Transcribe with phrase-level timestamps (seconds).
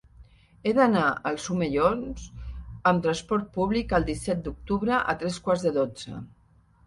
[0.67, 2.23] He d'anar als Omellons
[2.91, 6.23] amb trasport públic el disset d'octubre a tres quarts de dotze.